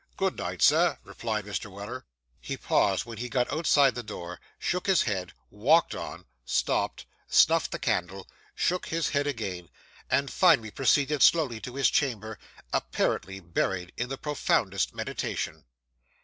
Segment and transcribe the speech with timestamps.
[0.17, 1.71] 'Good night, Sir,' replied Mr.
[1.71, 2.07] Weller.
[2.39, 7.69] He paused when he got outside the door shook his head walked on stopped snuffed
[7.71, 9.69] the candle shook his head again
[10.09, 12.39] and finally proceeded slowly to his chamber,
[12.73, 15.65] apparently buried in the profoundest meditation.